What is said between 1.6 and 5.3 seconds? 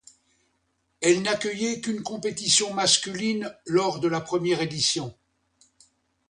qu'une compétition masculine lors de la première édition.